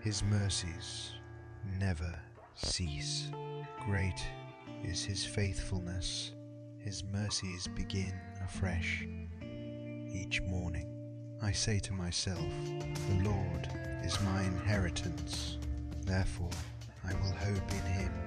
[0.00, 1.12] His mercies
[1.78, 2.18] never
[2.54, 3.30] cease.
[3.84, 4.22] Great
[4.82, 6.32] is his faithfulness.
[6.78, 8.12] His mercies begin
[8.44, 9.06] afresh
[10.12, 10.90] each morning.
[11.42, 12.46] I say to myself,
[13.08, 13.68] The Lord
[14.02, 15.58] is my inheritance,
[16.02, 16.50] therefore
[17.04, 18.23] I will hope in him.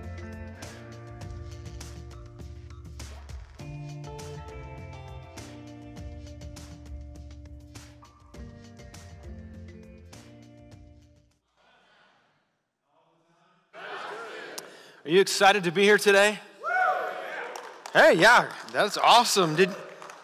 [15.08, 16.38] Are you excited to be here today?
[17.94, 19.56] Hey, yeah, that's awesome.
[19.56, 19.74] Did,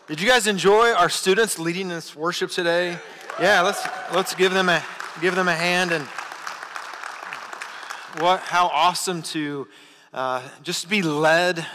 [0.08, 2.98] did you guys enjoy our students leading this worship today?
[3.40, 3.82] Yeah, let's,
[4.14, 4.84] let's give, them a,
[5.22, 5.94] give them a hand.
[5.94, 6.04] And
[8.22, 9.70] what, how awesome to
[10.14, 11.66] uh, just be led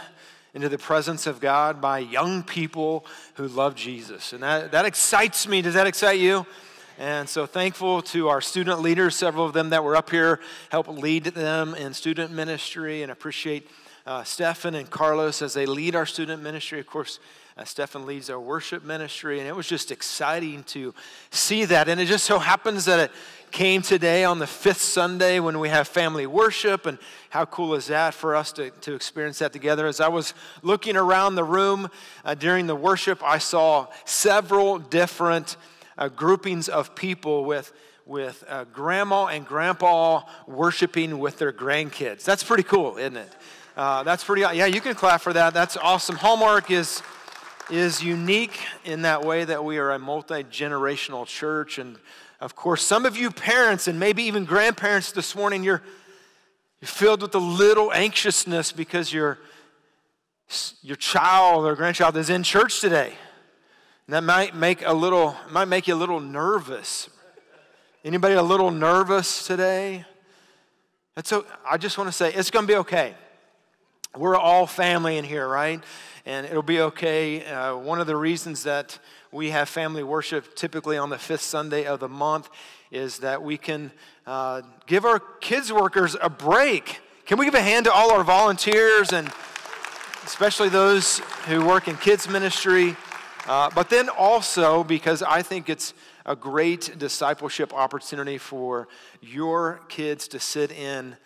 [0.53, 4.33] into the presence of God by young people who love Jesus.
[4.33, 5.63] And that, that excites me.
[5.63, 6.45] Does that excite you?
[6.99, 10.89] And so thankful to our student leaders, several of them that were up here, help
[10.89, 13.69] lead them in student ministry, and appreciate
[14.05, 16.77] uh, Stefan and Carlos as they lead our student ministry.
[16.77, 17.21] Of course,
[17.57, 20.93] uh, Stefan leads our worship ministry, and it was just exciting to
[21.31, 21.87] see that.
[21.87, 23.11] And it just so happens that it
[23.51, 26.85] came today on the fifth Sunday when we have family worship.
[26.85, 26.97] And
[27.29, 29.87] how cool is that for us to, to experience that together?
[29.87, 31.89] As I was looking around the room
[32.25, 35.55] uh, during the worship, I saw several different
[35.99, 37.71] uh, groupings of people with,
[38.05, 42.23] with uh, grandma and grandpa worshiping with their grandkids.
[42.23, 43.35] That's pretty cool, isn't it?
[43.75, 45.53] Uh, that's pretty, yeah, you can clap for that.
[45.53, 46.15] That's awesome.
[46.15, 47.01] Hallmark is,
[47.69, 51.77] is unique in that way that we are a multi generational church.
[51.77, 51.97] And
[52.39, 55.83] of course, some of you parents and maybe even grandparents this morning, you're,
[56.79, 59.37] you're filled with a little anxiousness because your,
[60.81, 63.13] your child or grandchild is in church today.
[64.09, 67.11] And that might make a little might make you a little nervous.
[68.03, 70.03] Anybody a little nervous today?
[71.23, 73.13] So I just want to say it's going to be okay.
[74.17, 75.83] We're all family in here, right?
[76.25, 77.45] And it'll be okay.
[77.45, 78.97] Uh, one of the reasons that
[79.31, 82.49] we have family worship typically on the fifth Sunday of the month
[82.89, 83.91] is that we can
[84.25, 86.99] uh, give our kids workers a break.
[87.27, 89.31] Can we give a hand to all our volunteers and
[90.25, 92.97] especially those who work in kids ministry?
[93.49, 98.87] Uh, but then also because I think it's a great discipleship opportunity for
[99.21, 101.17] your kids to sit in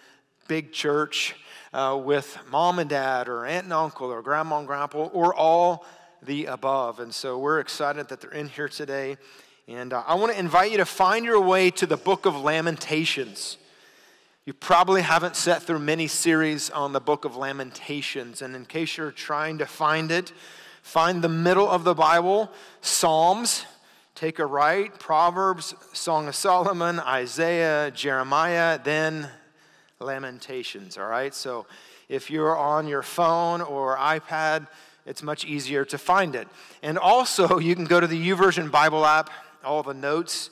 [0.47, 1.35] big church
[1.73, 5.85] uh, with mom and dad or aunt and uncle or grandma and grandpa or all
[6.22, 7.01] the above.
[7.01, 9.17] And so we're excited that they're in here today.
[9.67, 12.38] And uh, I want to invite you to find your way to the book of
[12.38, 13.57] Lamentations.
[14.45, 18.41] You probably haven't sat through many series on the book of Lamentations.
[18.41, 20.31] And in case you're trying to find it,
[20.83, 22.51] Find the middle of the Bible,
[22.81, 23.66] Psalms,
[24.16, 29.29] take a right, Proverbs, Song of Solomon, Isaiah, Jeremiah, then
[29.99, 31.33] Lamentations, all right?
[31.33, 31.66] So
[32.09, 34.67] if you're on your phone or iPad,
[35.05, 36.49] it's much easier to find it.
[36.83, 39.29] And also, you can go to the YouVersion Bible app,
[39.63, 40.50] all the notes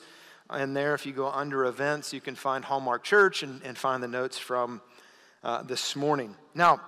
[0.58, 0.94] in there.
[0.94, 4.38] If you go under events, you can find Hallmark Church and, and find the notes
[4.38, 4.80] from
[5.44, 6.34] uh, this morning.
[6.54, 6.80] Now,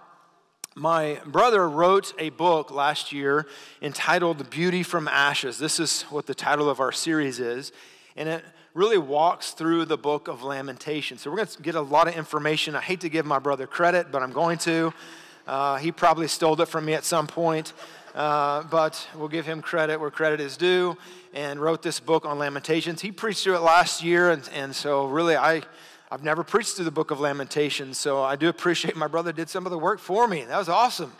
[0.74, 3.46] my brother wrote a book last year
[3.80, 5.58] entitled Beauty from Ashes.
[5.58, 7.70] This is what the title of our series is.
[8.16, 11.16] And it really walks through the book of Lamentation.
[11.16, 12.74] So we're going to get a lot of information.
[12.74, 14.92] I hate to give my brother credit, but I'm going to.
[15.46, 17.72] Uh, he probably stole it from me at some point.
[18.14, 20.96] Uh, but we'll give him credit where credit is due
[21.34, 23.00] and wrote this book on Lamentations.
[23.00, 25.62] He preached through it last year, and, and so really I
[26.14, 29.50] I've never preached through the book of Lamentations, so I do appreciate my brother did
[29.50, 30.44] some of the work for me.
[30.44, 31.12] That was awesome.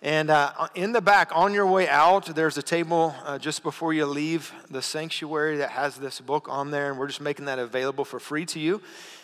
[0.00, 3.92] And uh, in the back, on your way out, there's a table uh, just before
[3.92, 7.58] you leave the sanctuary that has this book on there, and we're just making that
[7.58, 8.80] available for free to you.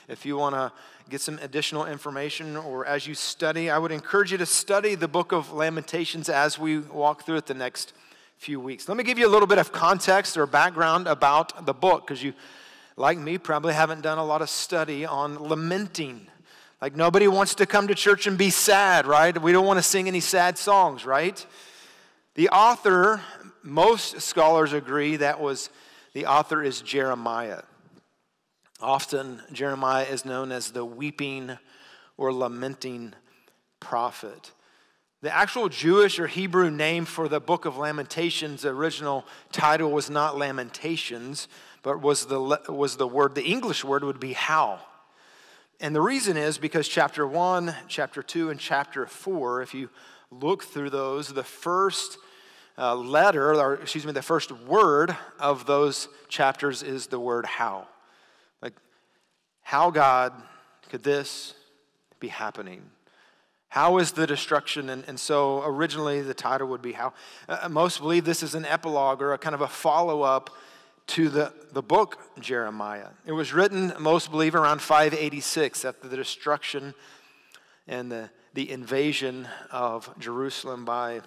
[0.07, 0.71] If you want to
[1.09, 5.09] get some additional information or as you study, I would encourage you to study the
[5.09, 7.95] book of Lamentations as we walk through it the next
[8.37, 8.87] few weeks.
[8.87, 12.23] Let me give you a little bit of context or background about the book because
[12.23, 12.35] you
[12.97, 16.27] like me, probably haven't done a lot of study on lamenting.
[16.81, 19.41] Like, nobody wants to come to church and be sad, right?
[19.41, 21.45] We don't want to sing any sad songs, right?
[22.35, 23.21] The author,
[23.63, 25.71] most scholars agree that was
[26.13, 27.63] the author is Jeremiah.
[28.81, 31.57] Often, Jeremiah is known as the weeping
[32.17, 33.15] or lamenting
[33.81, 34.53] prophet.
[35.23, 40.11] The actual Jewish or Hebrew name for the book of Lamentations, the original title was
[40.11, 41.49] not Lamentations,
[41.85, 44.81] but was the, was the word, the English word would be how.
[45.81, 49.91] And the reason is because chapter 1, chapter 2, and chapter 4, if you
[50.31, 52.17] look through those, the first
[52.79, 57.87] uh, letter, or excuse me, the first word of those chapters is the word how.
[58.63, 58.73] Like
[59.61, 60.33] How, God,
[60.89, 61.53] could this
[62.19, 62.83] be happening?
[63.69, 64.89] How is the destruction?
[64.89, 67.13] And, and so originally the title would be How.
[67.47, 70.49] Uh, most believe this is an epilogue or a kind of a follow up
[71.09, 73.09] to the, the book Jeremiah.
[73.27, 76.95] It was written, most believe, around 586 after the destruction
[77.87, 81.21] and the, the invasion of Jerusalem by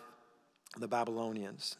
[0.77, 1.77] the Babylonians.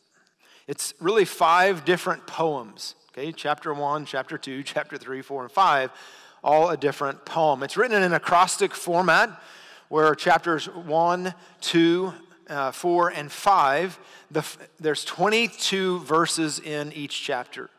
[0.68, 3.32] It's really five different poems, okay?
[3.32, 5.92] Chapter 1, chapter 2, chapter 3, 4, and 5,
[6.44, 7.64] all a different poem.
[7.64, 9.42] It's written in an acrostic format
[9.90, 12.14] where chapters 1, 2,
[12.50, 14.00] uh, 4, and 5,
[14.30, 14.46] the,
[14.80, 17.70] there's 22 verses in each chapter.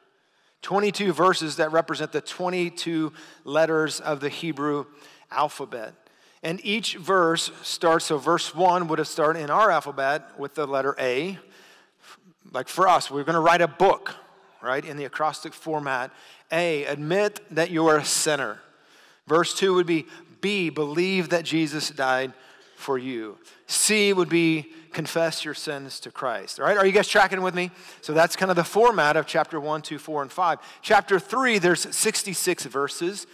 [0.62, 3.12] 22 verses that represent the 22
[3.44, 4.87] letters of the Hebrew
[5.31, 5.94] alphabet.
[6.43, 10.66] And each verse starts, so verse 1 would have started in our alphabet with the
[10.66, 11.38] letter A.
[12.52, 14.14] Like for us, we're going to write a book,
[14.62, 16.12] right, in the acrostic format.
[16.52, 18.61] A, admit that you are a sinner.
[19.26, 20.06] Verse 2 would be
[20.40, 22.32] B, believe that Jesus died
[22.76, 23.38] for you.
[23.68, 26.58] C would be confess your sins to Christ.
[26.58, 27.70] All right, are you guys tracking with me?
[28.00, 30.58] So that's kind of the format of chapter 1, 2, 4, and 5.
[30.80, 33.26] Chapter 3, there's 66 verses,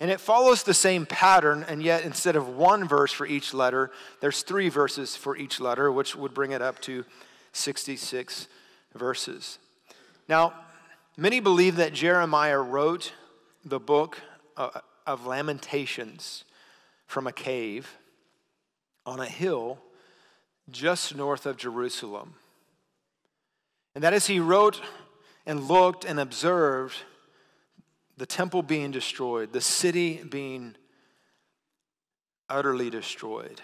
[0.00, 3.90] and it follows the same pattern, and yet instead of one verse for each letter,
[4.20, 7.04] there's three verses for each letter, which would bring it up to
[7.52, 8.48] 66
[8.94, 9.58] verses.
[10.26, 10.54] Now,
[11.18, 13.12] many believe that Jeremiah wrote
[13.62, 14.18] the book
[14.56, 14.70] uh,
[15.06, 16.44] of Lamentations
[17.06, 17.98] from a cave
[19.04, 19.78] on a hill
[20.70, 22.34] just north of Jerusalem.
[23.94, 24.80] And that as he wrote
[25.46, 26.96] and looked and observed
[28.16, 30.76] the temple being destroyed, the city being
[32.48, 33.60] utterly destroyed,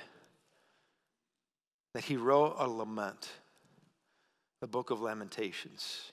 [1.95, 3.29] that he wrote a lament,
[4.61, 6.13] the book of Lamentations.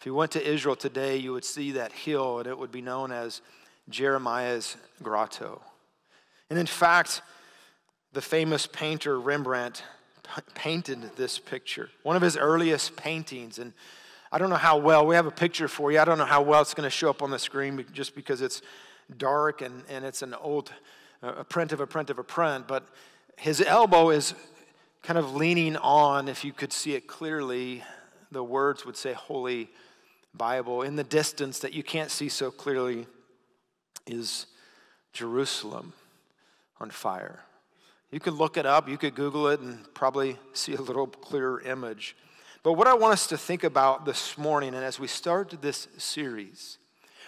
[0.00, 2.80] If you went to Israel today, you would see that hill, and it would be
[2.80, 3.40] known as
[3.88, 5.60] Jeremiah's grotto.
[6.50, 7.20] And in fact,
[8.12, 9.82] the famous painter Rembrandt
[10.54, 13.58] painted this picture, one of his earliest paintings.
[13.58, 13.72] And
[14.30, 15.98] I don't know how well, we have a picture for you.
[15.98, 18.42] I don't know how well it's going to show up on the screen just because
[18.42, 18.60] it's
[19.16, 20.72] dark and, and it's an old
[21.22, 22.68] a print of a print of a print.
[22.68, 22.86] But
[23.36, 24.34] his elbow is
[25.02, 27.82] kind of leaning on, if you could see it clearly,
[28.30, 29.70] the words would say Holy
[30.34, 30.82] Bible.
[30.82, 33.06] In the distance that you can't see so clearly
[34.06, 34.46] is
[35.12, 35.92] Jerusalem
[36.80, 37.40] on fire.
[38.10, 41.60] You could look it up, you could Google it, and probably see a little clearer
[41.60, 42.16] image.
[42.62, 45.88] But what I want us to think about this morning, and as we start this
[45.98, 46.78] series,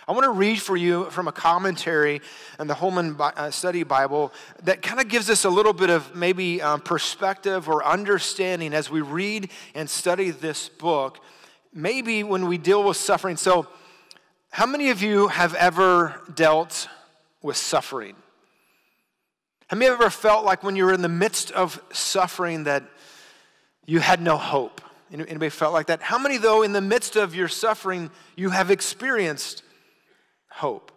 [0.08, 2.22] I want to read for you from a commentary
[2.58, 4.32] in the Holman uh, Study Bible
[4.64, 8.90] that kind of gives us a little bit of maybe um, perspective or understanding as
[8.90, 11.20] we read and study this book.
[11.74, 13.36] Maybe when we deal with suffering.
[13.36, 13.68] So,
[14.50, 16.88] how many of you have ever dealt
[17.40, 18.16] with suffering?
[19.70, 22.82] Have you ever felt like when you were in the midst of suffering that
[23.86, 24.80] you had no hope?
[25.12, 26.02] Anybody felt like that?
[26.02, 29.62] How many, though, in the midst of your suffering, you have experienced
[30.50, 30.90] hope?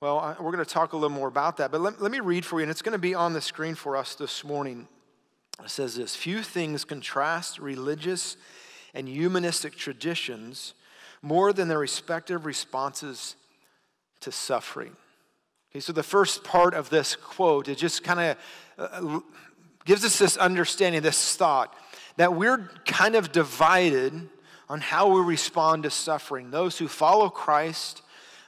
[0.00, 2.44] Well, we're going to talk a little more about that, but let, let me read
[2.44, 4.86] for you, and it's going to be on the screen for us this morning.
[5.60, 8.36] It says this Few things contrast religious
[8.94, 10.74] and humanistic traditions
[11.20, 13.34] more than their respective responses
[14.20, 14.94] to suffering.
[15.74, 18.36] Okay, so the first part of this quote, it just kind of
[18.78, 19.18] uh,
[19.84, 21.74] gives us this understanding, this thought,
[22.16, 24.28] that we're kind of divided
[24.68, 26.52] on how we respond to suffering.
[26.52, 28.02] Those who follow Christ,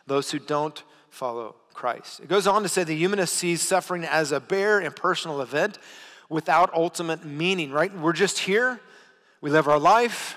[0.07, 0.81] those who don't
[1.11, 2.21] follow Christ.
[2.21, 5.79] It goes on to say the humanist sees suffering as a bare and personal event
[6.29, 7.93] without ultimate meaning, right?
[7.93, 8.79] We're just here,
[9.41, 10.37] we live our life,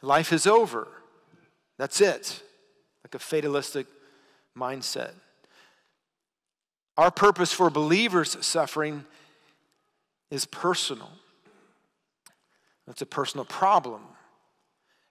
[0.00, 0.88] life is over.
[1.76, 2.42] That's it.
[3.04, 3.86] Like a fatalistic
[4.56, 5.12] mindset.
[6.96, 9.04] Our purpose for believers suffering
[10.30, 11.10] is personal.
[12.88, 14.02] It's a personal problem.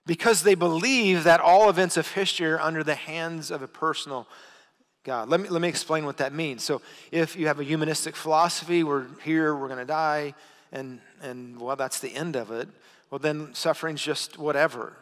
[0.06, 4.26] Because they believe that all events of history are under the hands of a personal
[5.04, 5.28] God.
[5.28, 6.62] Let me, let me explain what that means.
[6.62, 10.34] So, if you have a humanistic philosophy, we're here, we're going to die,
[10.70, 12.68] and, and well, that's the end of it,
[13.10, 14.96] well, then suffering's just whatever.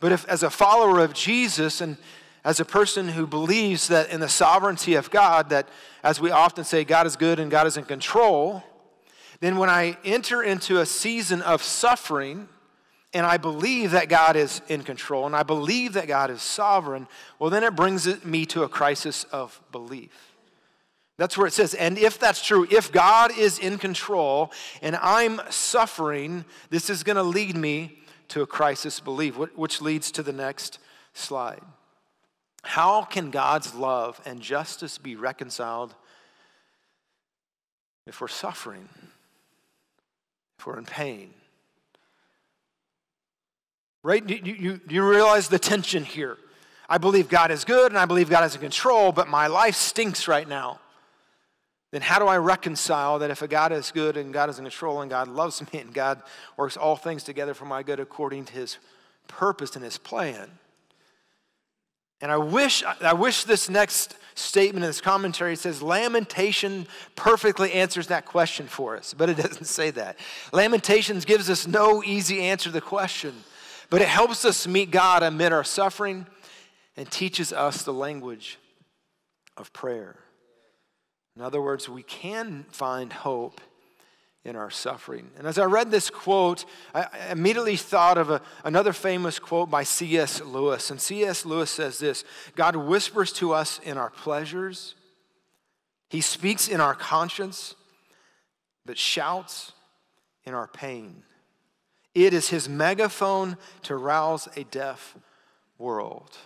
[0.00, 1.96] But if, as a follower of Jesus, and
[2.44, 5.68] as a person who believes that in the sovereignty of God, that
[6.02, 8.62] as we often say, God is good and God is in control,
[9.40, 12.48] then when I enter into a season of suffering
[13.12, 17.08] and I believe that God is in control and I believe that God is sovereign,
[17.38, 20.34] well, then it brings me to a crisis of belief.
[21.18, 25.40] That's where it says, and if that's true, if God is in control and I'm
[25.50, 30.32] suffering, this is going to lead me to a crisis belief, which leads to the
[30.32, 30.78] next
[31.12, 31.60] slide.
[32.62, 35.94] How can God's love and justice be reconciled
[38.06, 38.88] if we're suffering,
[40.58, 41.32] if we're in pain?
[44.02, 44.26] Right?
[44.26, 46.38] Do you, you, you realize the tension here?
[46.88, 49.76] I believe God is good and I believe God is in control, but my life
[49.76, 50.80] stinks right now.
[51.92, 54.64] Then how do I reconcile that if a God is good and God is in
[54.64, 56.22] control and God loves me and God
[56.56, 58.78] works all things together for my good according to his
[59.28, 60.50] purpose and his plan?
[62.20, 66.86] And I wish, I wish this next statement in this commentary says lamentation
[67.16, 70.18] perfectly answers that question for us, but it doesn't say that.
[70.52, 73.34] Lamentations gives us no easy answer to the question,
[73.88, 76.26] but it helps us meet God amid our suffering
[76.96, 78.58] and teaches us the language
[79.56, 80.16] of prayer.
[81.36, 83.60] In other words, we can find hope
[84.44, 85.30] in our suffering.
[85.36, 89.82] And as I read this quote, I immediately thought of a, another famous quote by
[89.82, 90.40] C.S.
[90.40, 90.90] Lewis.
[90.90, 91.44] And C.S.
[91.44, 92.24] Lewis says this
[92.56, 94.94] God whispers to us in our pleasures,
[96.08, 97.74] He speaks in our conscience,
[98.86, 99.72] but shouts
[100.44, 101.22] in our pain.
[102.14, 105.16] It is His megaphone to rouse a deaf
[105.78, 106.36] world.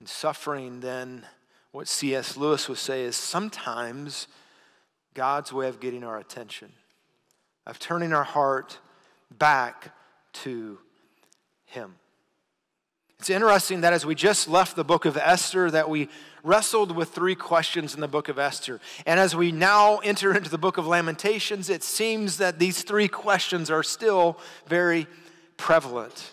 [0.00, 1.24] And suffering, then,
[1.70, 2.36] what C.S.
[2.36, 4.26] Lewis would say is sometimes
[5.14, 6.72] God's way of getting our attention
[7.68, 8.78] of turning our heart
[9.30, 9.94] back
[10.32, 10.78] to
[11.66, 11.94] Him.
[13.20, 16.08] It's interesting that as we just left the book of Esther, that we
[16.42, 18.80] wrestled with three questions in the book of Esther.
[19.04, 23.08] And as we now enter into the book of Lamentations, it seems that these three
[23.08, 25.06] questions are still very
[25.56, 26.30] prevalent.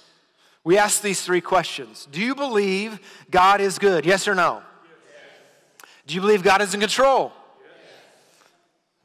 [0.63, 2.99] We ask these three questions Do you believe
[3.29, 4.05] God is good?
[4.05, 4.61] Yes or no?
[4.61, 5.89] Yes.
[6.07, 7.33] Do you believe God is in control?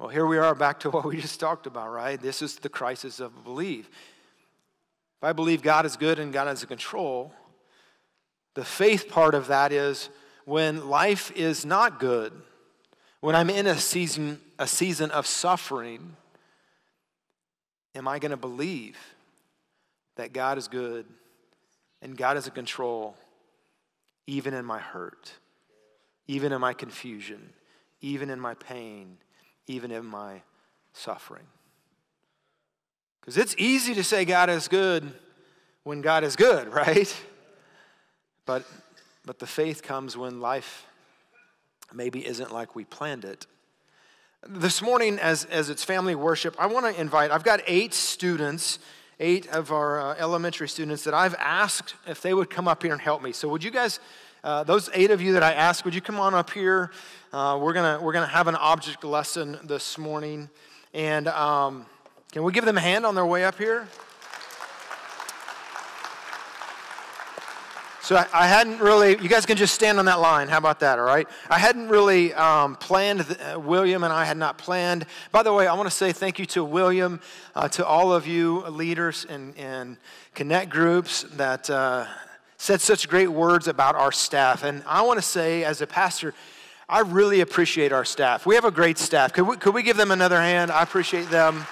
[0.00, 2.19] Well, here we are back to what we just talked about, right?
[2.19, 3.87] This is the crisis of belief.
[3.87, 7.35] If I believe God is good and God is in control,
[8.54, 10.09] the faith part of that is
[10.47, 12.33] when life is not good,
[13.21, 16.16] when I'm in a season, a season of suffering,
[17.95, 18.97] am I going to believe
[20.16, 21.04] that God is good
[22.00, 23.16] and God is in control
[24.26, 25.30] even in my hurt,
[26.26, 27.52] even in my confusion,
[28.00, 29.19] even in my pain?
[29.71, 30.43] Even in my
[30.93, 31.47] suffering.
[33.21, 35.12] Because it's easy to say God is good
[35.85, 37.15] when God is good, right?
[38.47, 38.65] But,
[39.25, 40.87] but the faith comes when life
[41.93, 43.47] maybe isn't like we planned it.
[44.49, 48.79] This morning, as, as it's family worship, I want to invite, I've got eight students,
[49.19, 52.93] eight of our uh, elementary students that I've asked if they would come up here
[52.93, 53.33] and help me.
[53.33, 54.00] So, would you guys,
[54.42, 56.90] uh, those eight of you that I asked, would you come on up here?
[57.32, 60.49] Uh, we're gonna we're gonna have an object lesson this morning.
[60.92, 61.87] And um,
[62.32, 63.87] can we give them a hand on their way up here?
[68.02, 70.49] So I, I, hadn't really, you guys can just stand on that line.
[70.49, 71.28] How about that, all right?
[71.49, 75.06] I hadn't really um, planned, uh, William and I had not planned.
[75.30, 77.20] By the way, I want to say thank you to William,
[77.54, 79.97] uh, to all of you leaders and, and
[80.35, 82.06] connect groups that uh,
[82.61, 84.64] said such great words about our staff.
[84.64, 86.35] And I want to say, as a pastor,
[86.90, 88.45] I really appreciate our staff.
[88.45, 89.33] We have a great staff.
[89.33, 90.71] Could we, could we give them another hand?
[90.71, 91.64] I appreciate them.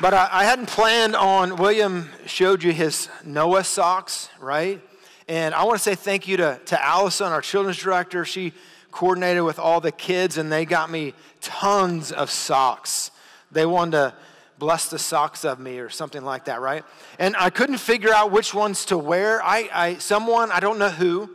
[0.00, 4.80] But I, I hadn't planned on, William showed you his Noah socks, right?
[5.28, 8.24] And I want to say thank you to, to Allison, our children's director.
[8.24, 8.52] She
[8.90, 13.12] coordinated with all the kids, and they got me tons of socks.
[13.52, 14.14] They wanted to
[14.58, 16.84] bless the socks of me or something like that, right?
[17.18, 19.42] And I couldn't figure out which ones to wear.
[19.42, 21.30] I, I someone, I don't know who,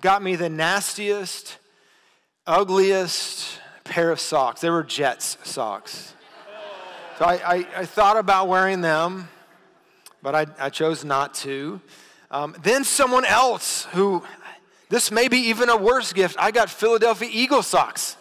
[0.00, 1.58] got me the nastiest,
[2.46, 4.60] ugliest pair of socks.
[4.60, 6.14] They were Jets socks.
[7.18, 9.28] So I, I, I thought about wearing them,
[10.22, 11.80] but I, I chose not to.
[12.30, 14.22] Um, then someone else who,
[14.88, 18.16] this may be even a worse gift, I got Philadelphia Eagle socks.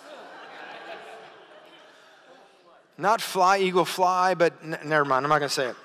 [2.99, 5.75] Not fly, eagle, fly, but n- never mind, I'm not gonna say it.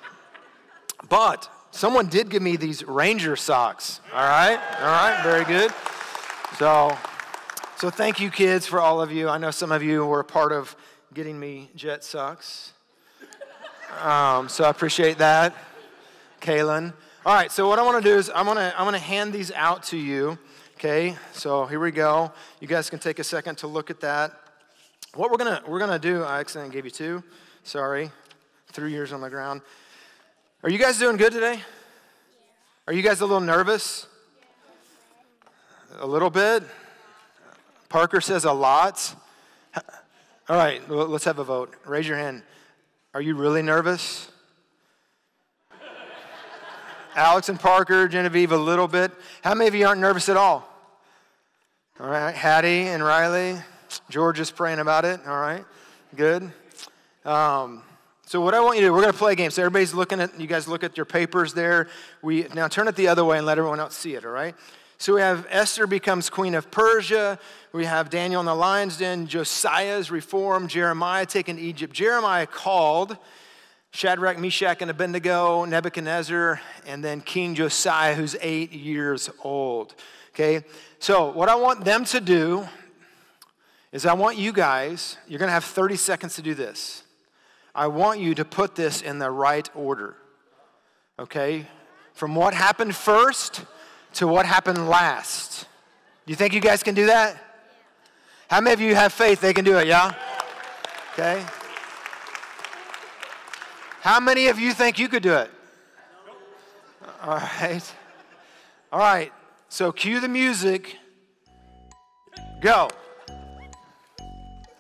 [1.09, 4.01] But Someone did give me these Ranger socks.
[4.13, 5.73] All right, all right, very good.
[6.57, 6.97] So,
[7.77, 9.29] so thank you, kids, for all of you.
[9.29, 10.77] I know some of you were a part of
[11.13, 12.75] getting me jet socks.
[14.01, 15.53] Um, so I appreciate that,
[16.41, 16.93] Kaylin.
[17.27, 19.51] All right, so what I want to do is I'm gonna I'm gonna hand these
[19.51, 20.39] out to you.
[20.77, 22.33] Okay, so here we go.
[22.61, 24.31] You guys can take a second to look at that.
[25.15, 26.25] What we're gonna we're gonna do?
[26.25, 27.23] I accidentally gave you two.
[27.63, 28.11] Sorry,
[28.73, 29.63] three years on the ground.
[30.65, 31.61] Are you guys doing good today?
[32.89, 34.09] Are you guys a little nervous?
[36.01, 36.65] A little bit?
[37.89, 39.15] Parker says a lot.
[40.49, 41.77] All right, let's have a vote.
[41.85, 42.43] Raise your hand.
[43.15, 44.33] Are you really nervous?
[47.15, 49.13] Alex and Parker, Genevieve, a little bit.
[49.45, 50.69] How many of you aren't nervous at all?
[52.01, 53.61] All right, Hattie and Riley.
[54.09, 55.21] George is praying about it.
[55.27, 55.65] All right,
[56.17, 56.51] good.
[57.25, 57.83] Um,
[58.27, 59.51] so what I want you to do, we're going to play a game.
[59.51, 61.89] So everybody's looking at, you guys look at your papers there.
[62.23, 64.25] We now turn it the other way and let everyone else see it.
[64.25, 64.55] All right.
[64.97, 67.39] So we have Esther becomes queen of Persia.
[67.73, 69.27] We have Daniel in the lion's den.
[69.27, 70.69] Josiah's reform.
[70.69, 71.93] Jeremiah taken to Egypt.
[71.93, 73.19] Jeremiah called
[73.91, 79.95] Shadrach, Meshach, and Abednego, Nebuchadnezzar, and then King Josiah, who's eight years old.
[80.35, 80.65] Okay,
[80.99, 82.67] so what I want them to do
[83.95, 87.05] is I want you guys, you're going to have 30 seconds to do this.
[87.73, 90.17] I want you to put this in the right order.
[91.17, 91.69] Okay?
[92.13, 93.65] From what happened first
[94.15, 95.69] to what happened last.
[96.27, 97.41] Do you think you guys can do that?
[98.51, 100.13] How many of you have faith they can do it, yeah?
[101.13, 101.45] Okay.
[104.01, 105.51] How many of you think you could do it?
[107.23, 107.95] All right.
[108.93, 109.33] All right.
[109.69, 110.97] So cue the music.
[112.61, 112.91] Go.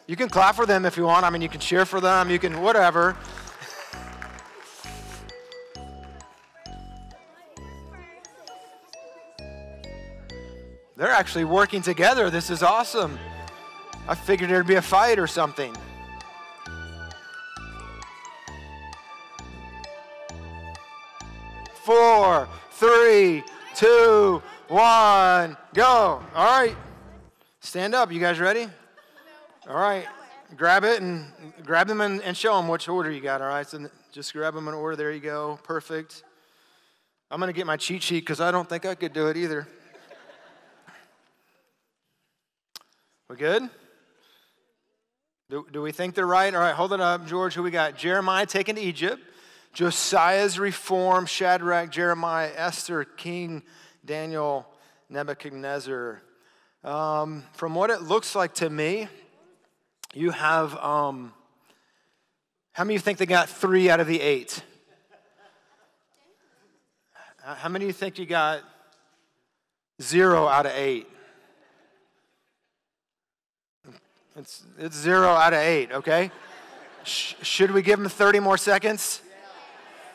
[0.07, 1.25] You can clap for them if you want.
[1.25, 2.31] I mean, you can cheer for them.
[2.31, 3.17] You can whatever.
[10.97, 12.31] They're actually working together.
[12.31, 13.19] This is awesome.
[14.07, 15.75] I figured there'd be a fight or something.
[21.85, 23.45] four, three,
[23.75, 26.23] two, one, go.
[26.35, 26.75] All right.
[27.61, 28.11] Stand up.
[28.11, 28.69] You guys ready?
[29.69, 30.07] All right.
[30.57, 31.27] Grab it and
[31.65, 33.41] grab them and, and show them which order you got.
[33.41, 33.67] All right.
[33.67, 34.95] So just grab them in order.
[34.95, 35.59] There you go.
[35.63, 36.23] Perfect.
[37.31, 39.37] I'm going to get my cheat sheet because I don't think I could do it
[39.37, 39.67] either.
[43.31, 43.71] We good?
[45.49, 46.55] Do, do we think they're right?
[46.55, 47.55] All right, hold it up, George.
[47.55, 47.97] Who we got?
[47.97, 49.23] Jeremiah taken to Egypt.
[49.73, 53.63] Josiah's reform, Shadrach, Jeremiah, Esther, King
[54.05, 54.67] Daniel,
[55.09, 56.23] Nebuchadnezzar.
[56.85, 59.09] Um, from what it looks like to me,
[60.15, 61.33] you have, um,
[62.73, 64.63] how many of you think they got three out of the eight?
[67.43, 68.63] How many of you think you got
[70.01, 71.07] zero out of eight?
[74.37, 76.31] It's, it's zero out of eight, okay?
[77.05, 79.21] Sh- should we give them 30 more seconds?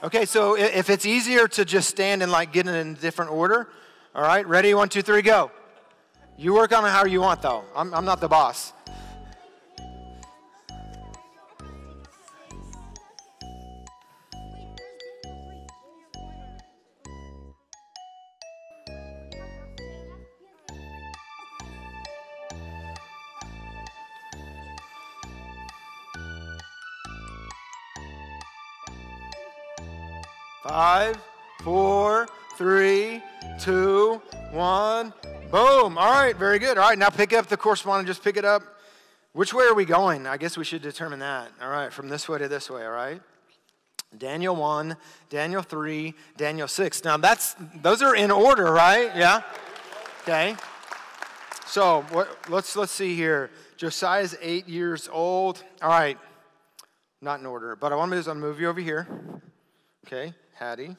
[0.04, 3.32] Okay, so if it's easier to just stand and like get it in a different
[3.32, 3.70] order,
[4.16, 4.74] all right, ready?
[4.74, 5.52] One, two, three, go.
[6.38, 7.64] You work on it how you want, though.
[7.76, 8.74] I'm, I'm not the boss.
[30.70, 31.18] Five,
[31.64, 33.24] four, three,
[33.60, 35.12] two, one.
[35.50, 35.98] Boom.
[35.98, 36.78] All right, very good.
[36.78, 38.08] All right, now pick up the correspondence.
[38.08, 38.62] Just pick it up.
[39.34, 40.28] Which way are we going?
[40.28, 41.50] I guess we should determine that.
[41.60, 43.20] All right, from this way to this way, all right?
[44.16, 44.96] Daniel 1,
[45.32, 47.04] Daniel 3, Daniel 6.
[47.04, 49.10] Now that's those are in order, right?
[49.16, 49.42] Yeah?
[50.22, 50.56] Okay.
[51.66, 53.50] So what, let's let's see here.
[53.76, 55.64] Josiah's eight years old.
[55.82, 56.20] All right.
[57.24, 59.08] Not in order, but I want to move you over here.
[60.06, 60.36] Okay.
[60.60, 60.98] Hattie.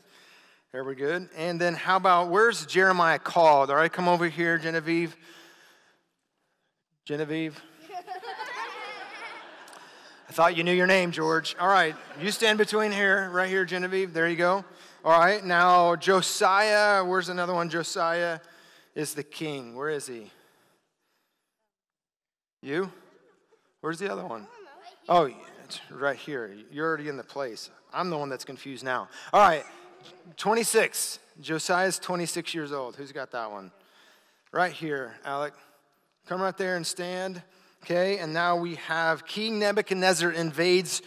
[0.72, 1.28] There we good.
[1.36, 3.68] And then how about where's Jeremiah called?
[3.68, 5.14] All right, come over here, Genevieve.
[7.04, 7.60] Genevieve.
[10.26, 11.56] I thought you knew your name, George.
[11.60, 14.14] All right, you stand between here, right here, Genevieve.
[14.14, 14.64] There you go.
[15.04, 17.04] All right, now Josiah.
[17.04, 17.68] Where's another one?
[17.68, 18.40] Josiah
[18.94, 19.76] is the king.
[19.76, 20.30] Where is he?
[22.62, 22.90] You?
[23.82, 24.46] Where's the other one?
[25.06, 25.30] Oh,
[25.64, 26.50] it's right here.
[26.72, 27.68] You're already in the place.
[27.92, 29.08] I'm the one that's confused now.
[29.32, 29.64] All right,
[30.36, 31.18] 26.
[31.40, 32.96] Josiah's 26 years old.
[32.96, 33.70] Who's got that one?
[34.52, 35.54] Right here, Alec.
[36.26, 37.42] Come right there and stand.
[37.82, 41.00] Okay, and now we have King Nebuchadnezzar invades.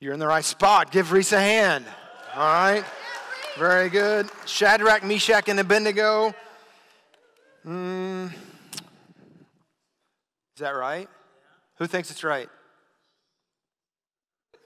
[0.00, 0.90] You're in the right spot.
[0.90, 1.84] Give Reese a hand.
[2.34, 2.84] All right,
[3.56, 4.28] very good.
[4.46, 6.34] Shadrach, Meshach, and Abednego.
[7.64, 8.32] Mm.
[8.32, 8.32] Is
[10.58, 11.08] that right?
[11.76, 12.48] Who thinks it's right?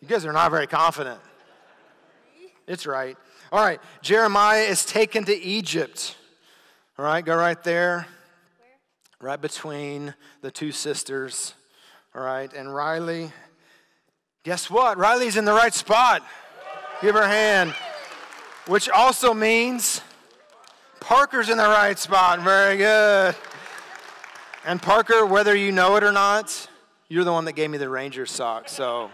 [0.04, 1.18] You guys are not very confident.
[2.66, 3.16] It's right.
[3.50, 6.14] All right, Jeremiah is taken to Egypt.
[6.98, 8.06] All right, go right there.
[9.18, 10.12] Right between
[10.42, 11.54] the two sisters.
[12.14, 13.32] All right, and Riley.
[14.42, 14.98] Guess what?
[14.98, 16.22] Riley's in the right spot.
[17.00, 17.74] Give her a hand.
[18.66, 20.02] Which also means
[21.00, 22.40] Parker's in the right spot.
[22.40, 23.34] Very good.
[24.66, 26.68] And Parker, whether you know it or not,
[27.08, 28.68] you're the one that gave me the Ranger sock.
[28.68, 29.10] So.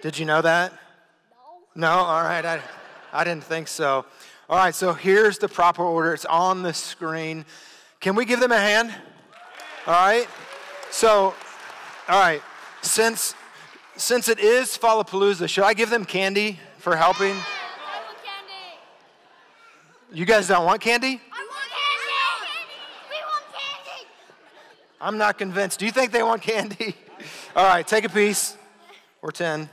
[0.00, 0.72] Did you know that?
[1.74, 1.88] No.
[1.88, 1.90] No?
[1.90, 2.44] All right.
[2.44, 2.60] I,
[3.12, 4.04] I didn't think so.
[4.50, 6.14] All right, so here's the proper order.
[6.14, 7.44] It's on the screen.
[8.00, 8.94] Can we give them a hand?
[9.86, 10.26] All right.
[10.90, 11.34] So,
[12.08, 12.40] all right.
[12.80, 13.34] Since
[13.96, 17.34] since it is Fallapalooza, should I give them candy for helping?
[17.34, 17.42] candy
[20.12, 21.20] You guys don't want candy?
[21.32, 22.50] I want candy.
[23.10, 24.08] We want candy?
[25.00, 25.80] I'm not convinced.
[25.80, 26.94] Do you think they want candy?
[27.56, 28.56] All right, take a piece
[29.20, 29.68] or 10.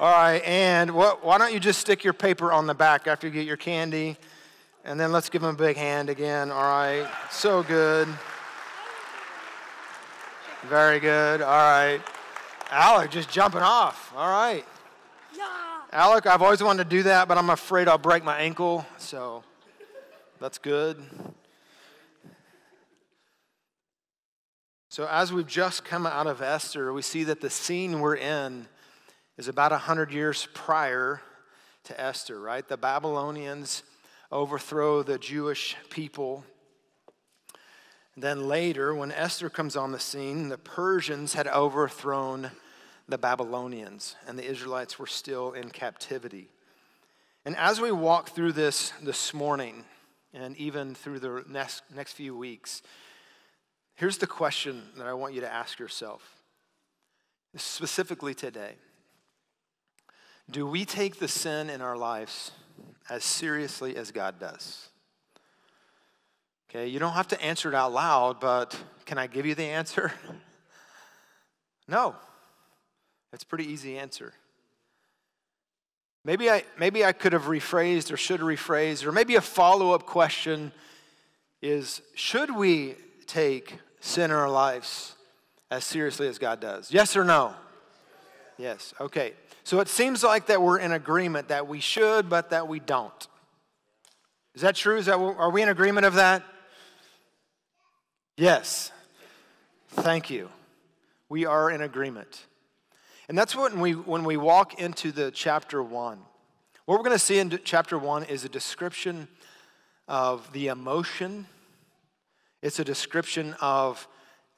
[0.00, 3.26] All right, and what, why don't you just stick your paper on the back after
[3.26, 4.16] you get your candy?
[4.84, 6.52] And then let's give them a big hand again.
[6.52, 8.06] All right, so good.
[10.68, 11.42] Very good.
[11.42, 12.00] All right.
[12.70, 14.12] Alec just jumping off.
[14.14, 14.64] All right.
[15.90, 19.42] Alec, I've always wanted to do that, but I'm afraid I'll break my ankle, so
[20.38, 21.02] that's good.
[24.98, 28.66] So, as we've just come out of Esther, we see that the scene we're in
[29.36, 31.22] is about 100 years prior
[31.84, 32.66] to Esther, right?
[32.66, 33.84] The Babylonians
[34.32, 36.42] overthrow the Jewish people.
[38.16, 42.50] Then later, when Esther comes on the scene, the Persians had overthrown
[43.08, 46.48] the Babylonians, and the Israelites were still in captivity.
[47.44, 49.84] And as we walk through this this morning,
[50.34, 52.82] and even through the next, next few weeks,
[53.98, 56.22] here's the question that I want you to ask yourself,
[57.56, 58.76] specifically today.
[60.50, 62.52] Do we take the sin in our lives
[63.10, 64.88] as seriously as God does?
[66.70, 69.64] Okay, you don't have to answer it out loud, but can I give you the
[69.64, 70.12] answer?
[71.88, 72.14] no.
[73.30, 74.32] That's a pretty easy answer.
[76.24, 79.92] Maybe I, maybe I could have rephrased or should have rephrased, or maybe a follow
[79.92, 80.72] up question
[81.60, 82.94] is Should we
[83.26, 85.14] take sin in our lives
[85.70, 86.92] as seriously as God does?
[86.92, 87.54] Yes or no?
[88.56, 89.34] Yes, okay.
[89.64, 93.28] So it seems like that we're in agreement that we should, but that we don't.
[94.54, 94.96] Is that true?
[94.96, 96.42] Is that, are we in agreement of that?
[98.36, 98.90] Yes.
[99.88, 100.48] Thank you.
[101.28, 102.46] We are in agreement.
[103.28, 106.18] And that's when we, when we walk into the chapter one.
[106.86, 109.28] What we're going to see in chapter one is a description
[110.08, 111.46] of the emotion,
[112.62, 114.08] it's a description of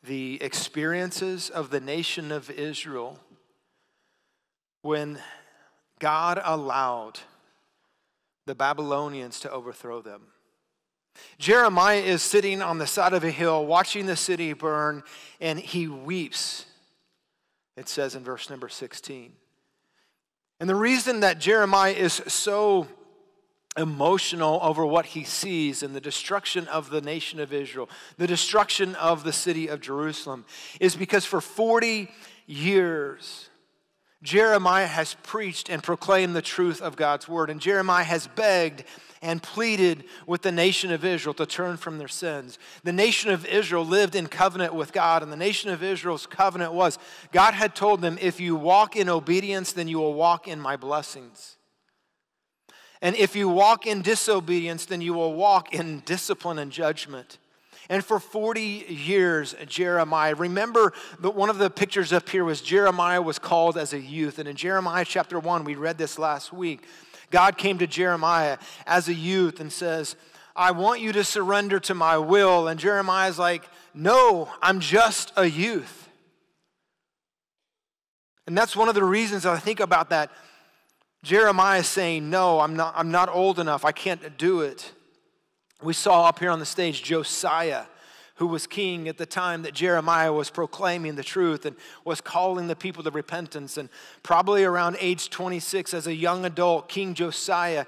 [0.02, 3.18] the experiences of the nation of Israel
[4.82, 5.18] when
[5.98, 7.20] God allowed
[8.46, 10.22] the Babylonians to overthrow them.
[11.38, 15.02] Jeremiah is sitting on the side of a hill watching the city burn,
[15.40, 16.64] and he weeps
[17.80, 19.32] it says in verse number 16.
[20.60, 22.86] And the reason that Jeremiah is so
[23.76, 28.94] emotional over what he sees in the destruction of the nation of Israel, the destruction
[28.96, 30.44] of the city of Jerusalem,
[30.80, 32.10] is because for 40
[32.46, 33.48] years,
[34.22, 37.48] Jeremiah has preached and proclaimed the truth of God's word.
[37.48, 38.84] And Jeremiah has begged
[39.22, 42.58] and pleaded with the nation of Israel to turn from their sins.
[42.84, 46.72] The nation of Israel lived in covenant with God, and the nation of Israel's covenant
[46.72, 46.98] was
[47.32, 50.76] God had told them, If you walk in obedience, then you will walk in my
[50.76, 51.56] blessings.
[53.02, 57.38] And if you walk in disobedience, then you will walk in discipline and judgment.
[57.88, 63.20] And for 40 years, Jeremiah, remember that one of the pictures up here was Jeremiah
[63.20, 64.38] was called as a youth.
[64.38, 66.84] And in Jeremiah chapter 1, we read this last week.
[67.30, 70.14] God came to Jeremiah as a youth and says,
[70.54, 72.68] I want you to surrender to my will.
[72.68, 76.08] And Jeremiah's like, No, I'm just a youth.
[78.46, 80.30] And that's one of the reasons I think about that.
[81.22, 83.84] Jeremiah saying, No, I'm not, I'm not old enough.
[83.84, 84.92] I can't do it.
[85.82, 87.84] We saw up here on the stage Josiah,
[88.36, 92.68] who was king at the time that Jeremiah was proclaiming the truth and was calling
[92.68, 93.76] the people to repentance.
[93.76, 93.88] And
[94.22, 97.86] probably around age 26, as a young adult, King Josiah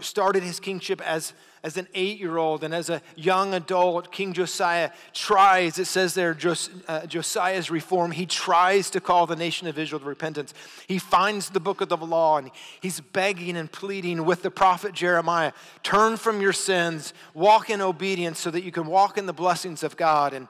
[0.00, 4.32] started his kingship as as an eight year old and as a young adult, King
[4.32, 9.66] Josiah tries, it says there, Jos- uh, Josiah's reform, he tries to call the nation
[9.66, 10.54] of Israel to repentance.
[10.86, 14.92] He finds the book of the law and he's begging and pleading with the prophet
[14.92, 19.32] Jeremiah turn from your sins, walk in obedience so that you can walk in the
[19.32, 20.32] blessings of God.
[20.32, 20.48] And,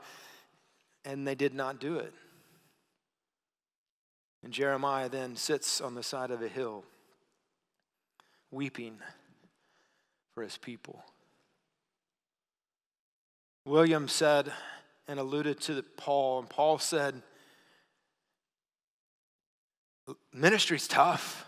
[1.05, 2.13] and they did not do it.
[4.43, 6.85] And Jeremiah then sits on the side of a hill,
[8.51, 8.99] weeping
[10.39, 11.05] for his people.
[13.65, 14.53] William said
[15.09, 17.23] and alluded to Paul, and Paul said,
[20.33, 21.45] Ministry's tough.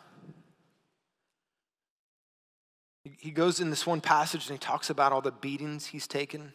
[3.05, 6.53] He goes in this one passage and he talks about all the beatings he's taken,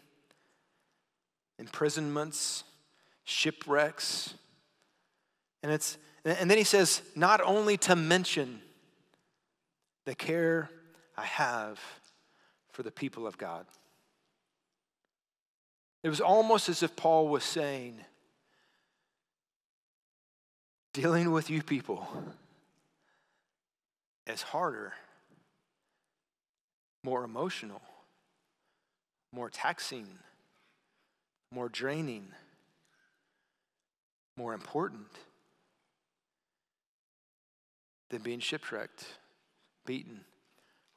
[1.58, 2.66] imprisonments,
[3.24, 4.34] shipwrecks.
[5.64, 8.60] And it's, And then he says, not only to mention
[10.04, 10.70] the care
[11.16, 11.80] I have
[12.76, 13.66] for the people of God.
[16.04, 17.96] It was almost as if Paul was saying,
[20.92, 22.06] dealing with you people
[24.28, 24.92] is harder,
[27.02, 27.82] more emotional,
[29.32, 30.08] more taxing,
[31.52, 32.28] more draining,
[34.36, 35.08] more important
[38.10, 39.06] than being shipwrecked,
[39.86, 40.26] beaten,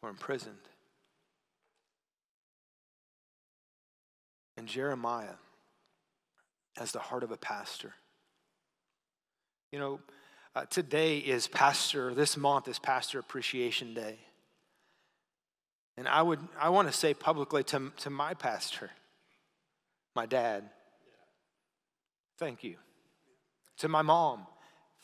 [0.02, 0.56] or imprisoned.
[4.58, 5.36] And Jeremiah,
[6.76, 7.94] as the heart of a pastor,
[9.70, 10.00] you know,
[10.56, 14.18] uh, today is pastor, this month is Pastor Appreciation Day.
[15.96, 18.90] And I would, I want to say publicly to, to my pastor,
[20.16, 20.64] my dad,
[22.38, 22.78] thank you.
[23.78, 24.44] To my mom,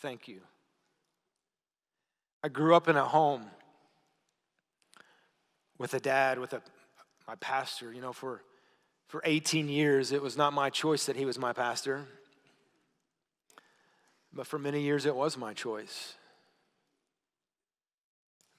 [0.01, 0.41] thank you.
[2.43, 3.45] I grew up in a home
[5.79, 6.63] with a dad, with a,
[7.29, 7.93] my pastor.
[7.93, 8.43] You know, for,
[9.07, 12.07] for 18 years, it was not my choice that he was my pastor.
[14.33, 16.15] But for many years, it was my choice.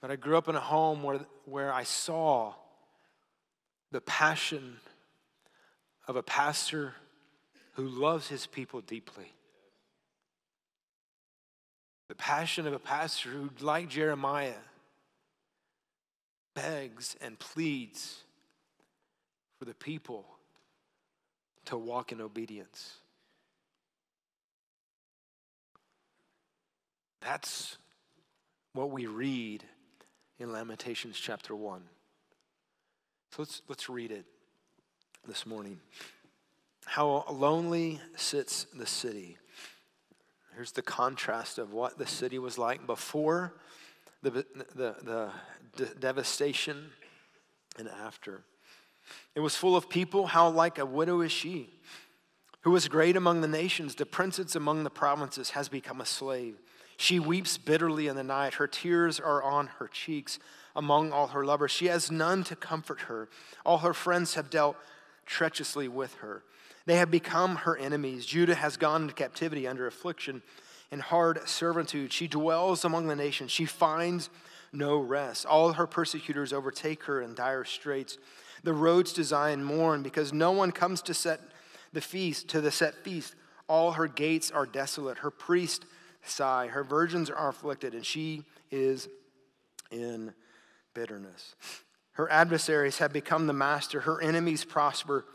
[0.01, 2.53] But I grew up in a home where, where I saw
[3.91, 4.77] the passion
[6.07, 6.93] of a pastor
[7.73, 9.33] who loves his people deeply.
[12.07, 14.53] The passion of a pastor who, like Jeremiah,
[16.53, 18.23] begs and pleads
[19.59, 20.25] for the people
[21.65, 22.95] to walk in obedience.
[27.21, 27.77] That's
[28.73, 29.63] what we read
[30.39, 31.81] in Lamentations chapter 1.
[33.31, 34.25] So let's, let's read it
[35.27, 35.79] this morning.
[36.85, 39.37] How lonely sits the city
[40.55, 43.53] Here's the contrast of what the city was like before
[44.21, 44.45] the, the,
[45.03, 45.31] the,
[45.75, 46.91] the devastation
[47.77, 48.43] and after.
[49.35, 50.27] It was full of people.
[50.27, 51.69] How like a widow is she?
[52.61, 56.57] Who was great among the nations, the princess among the provinces, has become a slave.
[56.97, 58.55] She weeps bitterly in the night.
[58.55, 60.39] Her tears are on her cheeks
[60.75, 61.71] among all her lovers.
[61.71, 63.29] She has none to comfort her.
[63.65, 64.77] All her friends have dealt
[65.25, 66.43] treacherously with her.
[66.85, 68.25] They have become her enemies.
[68.25, 70.41] Judah has gone into captivity under affliction
[70.91, 72.13] and hard servitude.
[72.13, 73.51] She dwells among the nations.
[73.51, 74.29] She finds
[74.71, 75.45] no rest.
[75.45, 78.17] All her persecutors overtake her in dire straits.
[78.65, 81.39] The roads to Zion mourn because no one comes to set
[81.93, 83.35] the feast to the set feast.
[83.67, 85.19] All her gates are desolate.
[85.19, 85.85] Her priests
[86.23, 86.65] sigh.
[86.67, 89.07] Her virgins are afflicted, and she is
[89.91, 90.33] in
[90.95, 91.55] bitterness.
[92.13, 94.01] Her adversaries have become the master.
[94.01, 95.25] Her enemies prosper.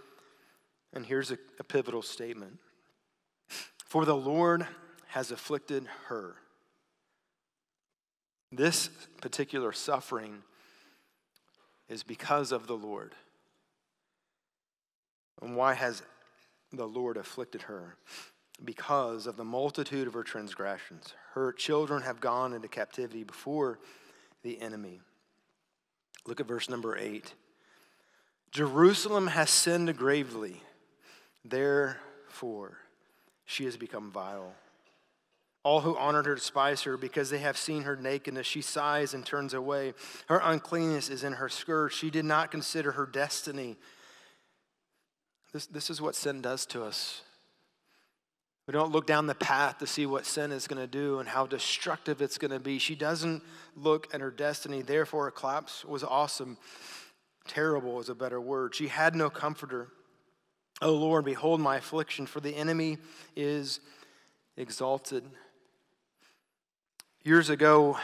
[0.92, 2.58] And here's a, a pivotal statement
[3.86, 4.66] For the Lord
[5.08, 6.34] has afflicted her.
[8.50, 8.88] This
[9.20, 10.42] particular suffering
[11.90, 13.14] is because of the Lord.
[15.42, 16.02] And why has
[16.72, 17.96] the Lord afflicted her?
[18.64, 21.14] Because of the multitude of her transgressions.
[21.34, 23.80] Her children have gone into captivity before
[24.42, 25.00] the enemy.
[26.26, 27.34] Look at verse number eight.
[28.52, 30.62] Jerusalem has sinned gravely.
[31.44, 32.78] Therefore,
[33.44, 34.54] she has become vile.
[35.62, 38.46] All who honored her despise her because they have seen her nakedness.
[38.46, 39.92] She sighs and turns away.
[40.28, 41.90] Her uncleanness is in her skirt.
[41.90, 43.76] She did not consider her destiny.
[45.52, 47.22] This, this is what sin does to us.
[48.66, 51.28] We don't look down the path to see what sin is going to do and
[51.28, 52.78] how destructive it's going to be.
[52.78, 53.42] She doesn't
[53.74, 54.80] look at her destiny.
[54.80, 56.56] Therefore, her collapse was awesome.
[57.48, 58.74] Terrible is a better word.
[58.74, 59.88] She had no comforter.
[60.80, 62.98] O Lord, behold my affliction, for the enemy
[63.34, 63.80] is
[64.56, 65.24] exalted.
[67.22, 67.98] Years ago,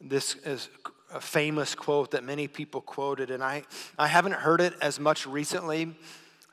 [0.00, 0.68] this is
[1.12, 3.64] a famous quote that many people quoted, and I,
[3.98, 5.96] I haven't heard it as much recently.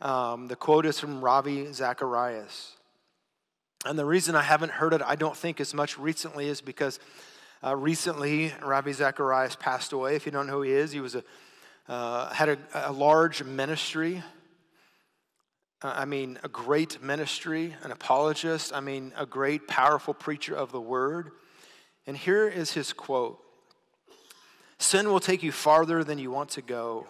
[0.02, 2.72] Um, the quote is from Ravi Zacharias.
[3.86, 7.00] And the reason I haven't heard it, I don't think, as much recently is because
[7.64, 10.16] uh, recently Ravi Zacharias passed away.
[10.16, 11.24] If you don't know who he is, he was a,
[11.88, 14.24] uh, had a, a large ministry
[15.84, 20.72] uh, I mean, a great ministry, an apologist, I mean, a great, powerful preacher of
[20.72, 21.32] the word.
[22.06, 23.40] And here is his quote
[24.78, 27.08] Sin will take you farther than you want to go.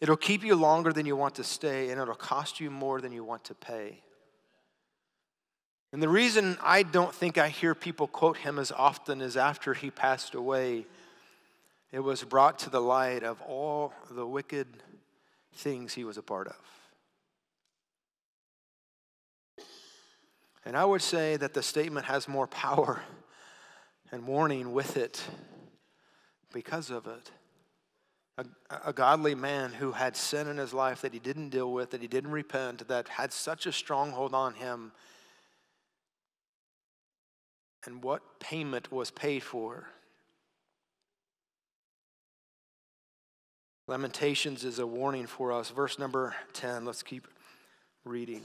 [0.00, 3.12] It'll keep you longer than you want to stay, and it'll cost you more than
[3.12, 4.02] you want to pay.
[5.92, 9.72] And the reason I don't think I hear people quote him as often is after
[9.72, 10.86] he passed away,
[11.92, 14.66] it was brought to the light of all the wicked
[15.54, 16.56] things he was a part of.
[20.66, 23.00] And I would say that the statement has more power
[24.14, 25.20] and warning with it
[26.52, 27.32] because of it.
[28.38, 28.44] A,
[28.86, 32.00] a, godly man who had sin in his life that he didn't deal with, that
[32.00, 34.92] he didn't repent, that had such a stronghold on him,
[37.86, 39.88] and what payment was paid for.
[43.88, 45.70] Lamentations is a warning for us.
[45.70, 47.26] Verse number 10, let's keep
[48.04, 48.42] reading.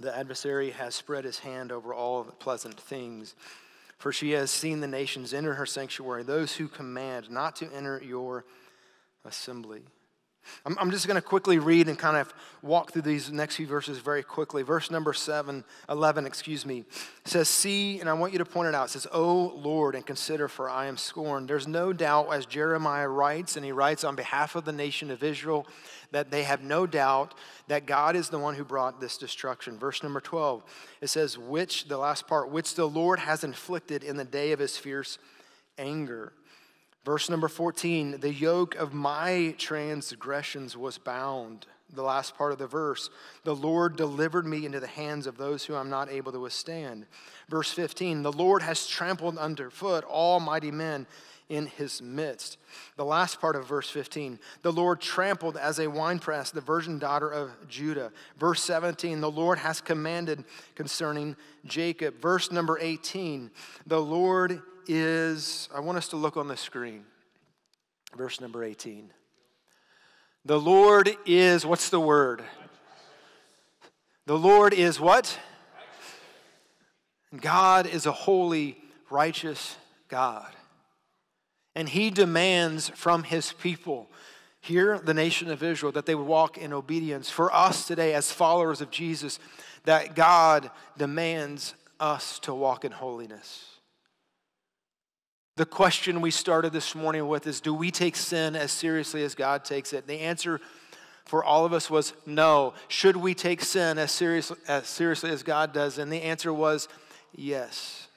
[0.00, 3.34] The adversary has spread his hand over all the pleasant things,
[4.00, 8.02] for she has seen the nations enter her sanctuary, those who command not to enter
[8.02, 8.46] your
[9.26, 9.82] assembly.
[10.64, 13.66] I'm, I'm just going to quickly read and kind of walk through these next few
[13.66, 14.62] verses very quickly.
[14.62, 16.84] Verse number 7, 11, excuse me,
[17.24, 18.88] says, See, and I want you to point it out.
[18.88, 21.48] It says, O Lord, and consider, for I am scorned.
[21.48, 25.22] There's no doubt, as Jeremiah writes, and he writes on behalf of the nation of
[25.22, 25.66] Israel,
[26.12, 27.34] that they have no doubt
[27.68, 29.78] that God is the one who brought this destruction.
[29.78, 30.62] Verse number 12,
[31.00, 34.58] it says, Which, the last part, which the Lord has inflicted in the day of
[34.58, 35.18] his fierce
[35.78, 36.32] anger.
[37.04, 41.66] Verse number 14, the yoke of my transgressions was bound.
[41.92, 43.10] The last part of the verse,
[43.42, 47.06] the Lord delivered me into the hands of those who I'm not able to withstand.
[47.48, 51.06] Verse 15, the Lord has trampled underfoot all mighty men
[51.48, 52.58] in his midst.
[52.96, 57.28] The last part of verse 15, the Lord trampled as a winepress the virgin daughter
[57.28, 58.12] of Judah.
[58.38, 60.44] Verse 17, the Lord has commanded
[60.76, 61.34] concerning
[61.64, 62.20] Jacob.
[62.22, 63.50] Verse number 18,
[63.84, 67.04] the Lord is, I want us to look on the screen.
[68.16, 69.12] Verse number 18.
[70.44, 72.42] The Lord is, what's the word?
[74.26, 75.38] The Lord is what?
[77.40, 78.78] God is a holy,
[79.10, 79.76] righteous
[80.08, 80.50] God.
[81.76, 84.10] And he demands from his people,
[84.60, 87.30] here, the nation of Israel, that they would walk in obedience.
[87.30, 89.38] For us today, as followers of Jesus,
[89.84, 93.79] that God demands us to walk in holiness.
[95.60, 99.34] The question we started this morning with is Do we take sin as seriously as
[99.34, 100.06] God takes it?
[100.06, 100.58] the answer
[101.26, 102.72] for all of us was no.
[102.88, 104.22] Should we take sin as,
[104.66, 105.98] as seriously as God does?
[105.98, 106.88] And the answer was
[107.34, 108.08] yes.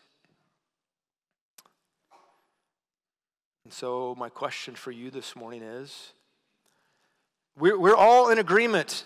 [3.66, 6.14] And so, my question for you this morning is
[7.60, 9.04] we're, we're all in agreement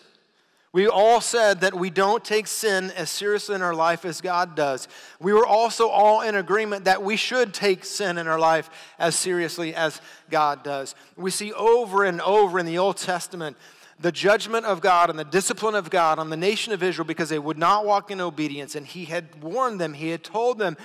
[0.73, 4.56] we all said that we don't take sin as seriously in our life as God
[4.56, 4.88] does.
[5.19, 9.15] We were also all in agreement that we should take sin in our life as
[9.15, 10.93] seriously as God does.
[11.15, 13.58] We see over and over in the Old Testament
[13.99, 17.30] the judgment of God and the discipline of God on the nation of Israel because
[17.30, 18.75] they would not walk in obedience.
[18.75, 20.77] And He had warned them, He had told them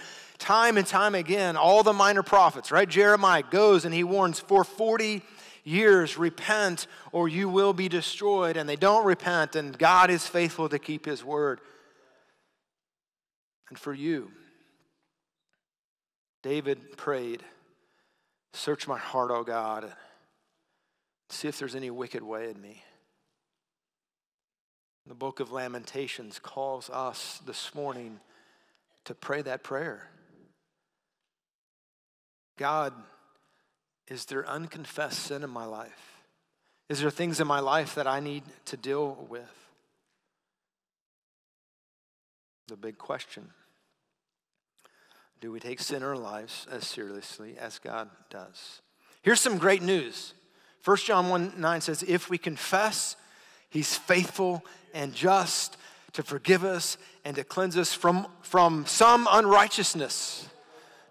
[0.42, 2.88] time and time again, all the minor prophets, right?
[2.88, 5.23] Jeremiah goes and he warns for 40
[5.64, 8.57] years, repent or you will be destroyed.
[8.57, 11.61] And they don't repent, and God is faithful to keep his word.
[13.68, 14.31] And for you,
[16.42, 17.42] David prayed,
[18.55, 19.90] Search my heart, O God,
[21.31, 22.83] see if there's any wicked way in me.
[25.07, 28.20] The book of Lamentations calls us this morning
[29.05, 30.09] to pray that prayer.
[32.57, 32.92] God,
[34.12, 36.20] is there unconfessed sin in my life?
[36.90, 39.70] Is there things in my life that I need to deal with?
[42.68, 43.48] The big question.
[45.40, 48.83] Do we take sin in our lives as seriously as God does?
[49.22, 50.35] Here's some great news.
[50.85, 53.16] 1 John 1 9 says, If we confess,
[53.70, 55.79] he's faithful and just
[56.12, 60.46] to forgive us and to cleanse us from, from some unrighteousness.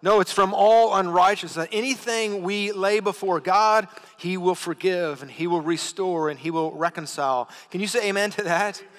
[0.03, 1.67] No, it's from all unrighteousness.
[1.71, 3.87] Anything we lay before God,
[4.17, 7.49] He will forgive and He will restore and He will reconcile.
[7.69, 8.79] Can you say amen to that?
[8.79, 8.91] Amen.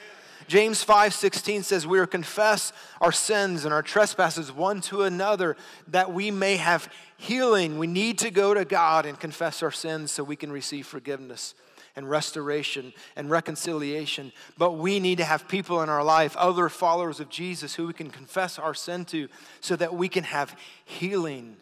[0.48, 5.56] James 5 16 says, We are confess our sins and our trespasses one to another
[5.88, 7.78] that we may have healing.
[7.78, 11.54] We need to go to God and confess our sins so we can receive forgiveness
[11.96, 14.32] and restoration and reconciliation.
[14.56, 17.92] But we need to have people in our life, other followers of Jesus, who we
[17.92, 19.28] can confess our sin to
[19.60, 21.56] so that we can have healing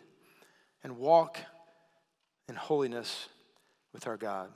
[0.83, 1.39] and walk
[2.49, 3.29] in holiness
[3.93, 4.51] with our God.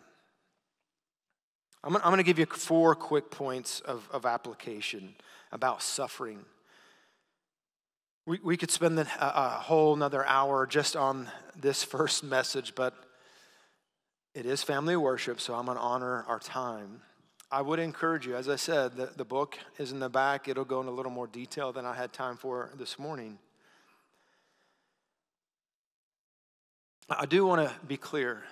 [1.82, 5.14] I'm going to give you four quick points of, of application
[5.52, 6.40] about suffering.
[8.24, 12.94] We, we could spend a, a whole another hour just on this first message, but
[14.34, 17.02] it is family worship, so I'm going to honor our time.
[17.52, 20.48] I would encourage you, as I said, the, the book is in the back.
[20.48, 23.38] It'll go in a little more detail than I had time for this morning.
[27.08, 28.42] I do want to be clear.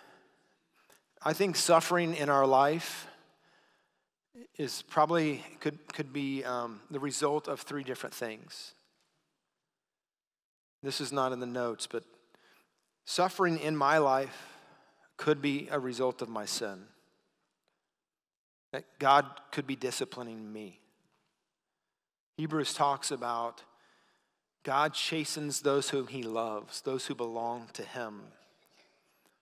[1.20, 3.08] I think suffering in our life
[4.56, 8.74] is probably could, could be um, the result of three different things.
[10.82, 12.04] This is not in the notes, but
[13.04, 14.51] suffering in my life
[15.16, 16.84] could be a result of my sin.
[18.72, 20.80] That God could be disciplining me.
[22.36, 23.62] Hebrews talks about
[24.64, 28.22] God chastens those whom he loves, those who belong to him.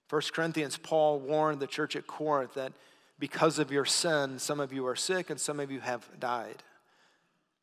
[0.08, 2.72] 1 Corinthians, Paul warned the church at Corinth that
[3.18, 6.62] because of your sin, some of you are sick and some of you have died.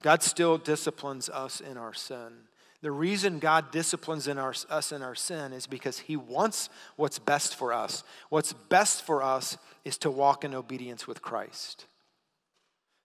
[0.01, 2.31] God still disciplines us in our sin.
[2.81, 7.17] The reason God disciplines in our, us in our sin is because He wants what's
[7.17, 8.03] best for us.
[8.29, 11.85] What's best for us is to walk in obedience with Christ.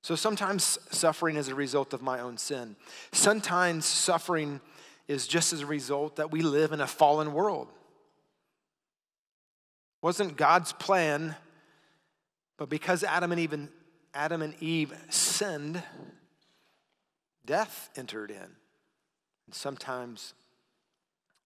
[0.02, 2.76] So sometimes suffering is a result of my own sin.
[3.12, 4.60] Sometimes suffering
[5.08, 7.68] is just as a result that we live in a fallen world.
[10.02, 11.36] Wasn't God's plan,
[12.58, 13.68] but because Adam and Eve,
[14.12, 15.82] Adam and Eve sinned,
[17.46, 18.56] death entered in.
[19.46, 20.34] And sometimes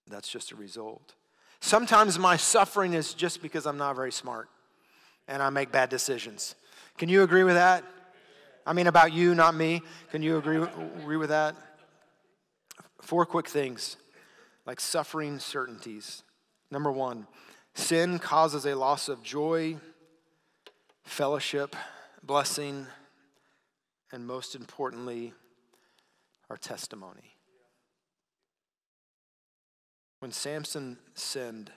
[0.07, 1.15] that's just a result.
[1.61, 4.49] Sometimes my suffering is just because I'm not very smart
[5.27, 6.55] and I make bad decisions.
[6.99, 7.85] Can you agree with that?
[8.67, 9.83] I mean, about you, not me.
[10.11, 10.63] Can you agree,
[11.01, 11.55] agree with that?
[13.01, 13.97] Four quick things
[14.67, 16.23] like suffering certainties.
[16.71, 17.27] Number one,
[17.75, 19.77] sin causes a loss of joy,
[21.05, 21.77] fellowship,
[22.23, 22.87] blessing,
[24.11, 25.33] and most importantly,
[26.51, 27.36] our testimony.
[30.21, 31.71] When Samson sinned,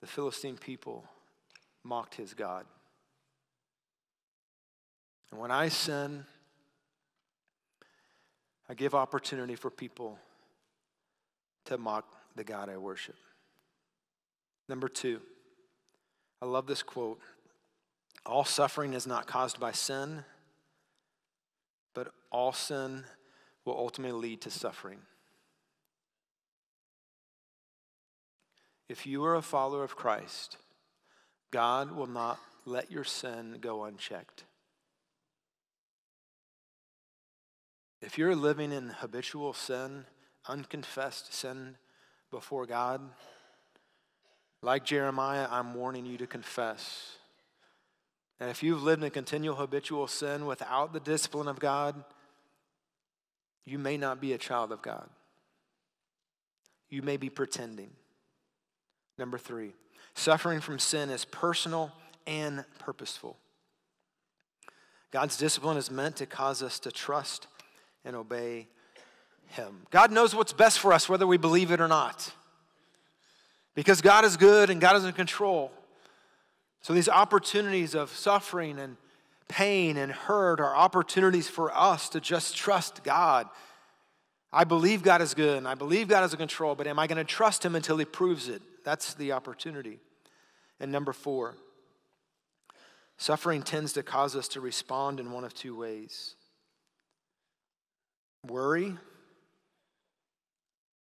[0.00, 1.04] the Philistine people
[1.82, 2.66] mocked his God.
[5.30, 6.24] And when I sin,
[8.68, 10.18] I give opportunity for people
[11.66, 12.06] to mock
[12.36, 13.16] the God I worship.
[14.68, 15.20] Number two,
[16.42, 17.20] I love this quote
[18.24, 20.24] All suffering is not caused by sin,
[21.94, 23.04] but all sin
[23.64, 24.98] will ultimately lead to suffering.
[28.88, 30.58] If you are a follower of Christ,
[31.50, 34.44] God will not let your sin go unchecked.
[38.00, 40.04] If you're living in habitual sin,
[40.46, 41.76] unconfessed sin
[42.30, 43.00] before God,
[44.62, 47.16] like Jeremiah, I'm warning you to confess.
[48.38, 52.04] And if you've lived in continual habitual sin without the discipline of God,
[53.64, 55.08] you may not be a child of God.
[56.88, 57.90] You may be pretending.
[59.18, 59.72] Number three,
[60.14, 61.92] suffering from sin is personal
[62.26, 63.36] and purposeful.
[65.10, 67.46] God's discipline is meant to cause us to trust
[68.04, 68.68] and obey
[69.48, 69.86] Him.
[69.90, 72.32] God knows what's best for us, whether we believe it or not.
[73.74, 75.70] Because God is good and God is in control.
[76.82, 78.96] So these opportunities of suffering and
[79.48, 83.48] pain and hurt are opportunities for us to just trust God.
[84.52, 87.06] I believe God is good and I believe God is in control, but am I
[87.06, 88.62] going to trust Him until He proves it?
[88.86, 89.98] That's the opportunity.
[90.78, 91.56] And number four,
[93.16, 96.36] suffering tends to cause us to respond in one of two ways
[98.48, 98.94] worry.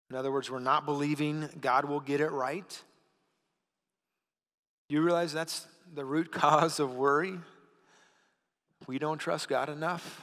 [0.08, 2.82] In other words, we're not believing God will get it right.
[4.88, 7.40] You realize that's the root cause of worry?
[8.86, 10.22] We don't trust God enough.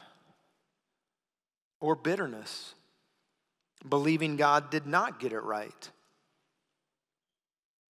[1.82, 2.76] Or bitterness,
[3.90, 5.92] believing God did not get it right.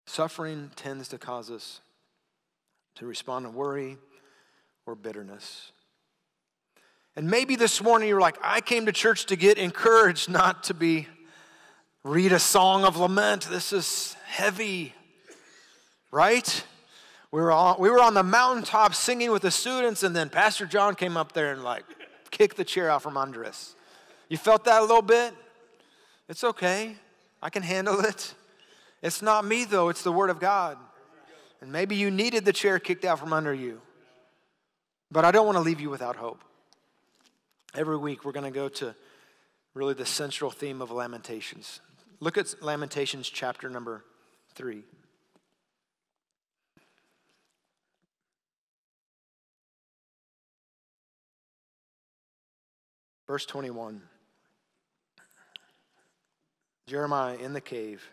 [0.06, 1.80] Suffering tends to cause us
[2.94, 3.98] to respond to worry
[4.86, 5.72] or bitterness.
[7.16, 10.74] And maybe this morning you're like, I came to church to get encouraged, not to
[10.74, 11.08] be
[12.04, 13.48] read a song of lament.
[13.50, 14.94] This is heavy,
[16.12, 16.64] right?
[17.32, 20.66] We were, on, we were on the mountaintop singing with the students, and then Pastor
[20.66, 21.84] Jon came up there and like
[22.30, 23.74] kicked the chair out from under us.
[24.28, 25.34] You felt that a little bit?
[26.28, 26.96] It's okay.
[27.42, 28.34] I can handle it.
[29.02, 30.78] It's not me, though, it's the Word of God.
[31.60, 33.80] And maybe you needed the chair kicked out from under you.
[35.10, 36.42] But I don't want to leave you without hope.
[37.74, 38.94] Every week, we're going to go to
[39.74, 41.80] really the central theme of Lamentations.
[42.20, 44.04] Look at Lamentations chapter number
[44.54, 44.82] three.
[53.26, 54.02] Verse 21.
[56.86, 58.08] Jeremiah in the cave.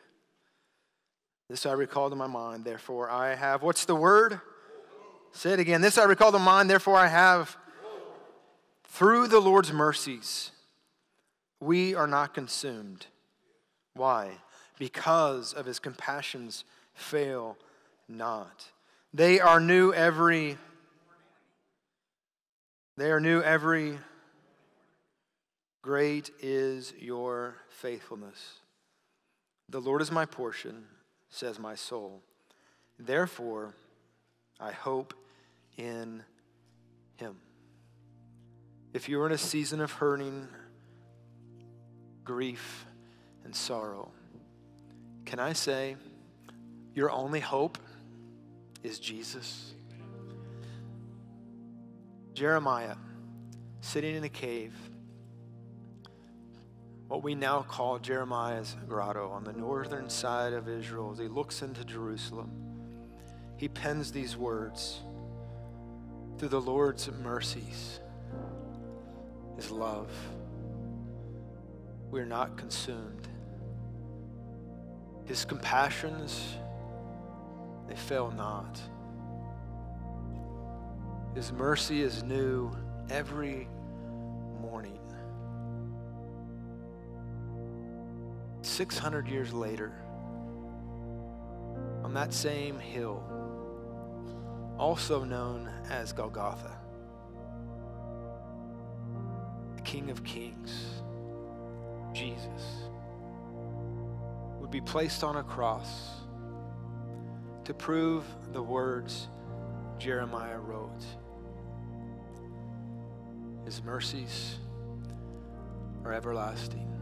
[1.50, 3.62] This I recall to my mind, therefore I have.
[3.62, 4.40] What's the word?
[5.32, 5.82] Say it again.
[5.82, 7.58] This I recall to mind, therefore I have.
[8.86, 10.52] Through the Lord's mercies,
[11.60, 13.08] we are not consumed.
[13.94, 14.32] Why?
[14.78, 16.64] Because of his compassions
[16.94, 17.58] fail
[18.08, 18.66] not.
[19.14, 20.58] They are new every
[22.96, 23.98] They are new every
[25.82, 28.60] great is your faithfulness.
[29.70, 30.86] The Lord is my portion,
[31.34, 32.22] says my soul.
[33.00, 33.74] Therefore,
[34.60, 35.16] I hope
[35.78, 36.22] in
[37.16, 37.38] him.
[38.94, 40.48] If you're in a season of hurting,
[42.24, 42.86] grief,
[43.44, 44.12] and sorrow,
[45.26, 45.96] can I say
[46.94, 47.80] your only hope
[48.84, 49.74] is Jesus?
[52.36, 52.96] Jeremiah,
[53.82, 54.76] sitting in a cave,
[57.14, 61.62] what we now call Jeremiah's grotto on the northern side of Israel, as he looks
[61.62, 62.50] into Jerusalem,
[63.56, 65.00] he pens these words
[66.40, 68.00] through the Lord's mercies,
[69.56, 70.10] his love.
[72.10, 73.28] We are not consumed.
[75.26, 76.56] His compassions,
[77.88, 78.82] they fail not.
[81.36, 82.72] His mercy is new
[83.12, 83.68] every
[88.74, 89.94] 600 years later,
[92.04, 93.24] on that same hill,
[94.80, 96.76] also known as Golgotha,
[99.76, 101.02] the King of Kings,
[102.14, 102.88] Jesus,
[104.60, 106.10] would be placed on a cross
[107.66, 109.28] to prove the words
[110.00, 111.06] Jeremiah wrote.
[113.66, 114.58] His mercies
[116.04, 116.93] are everlasting.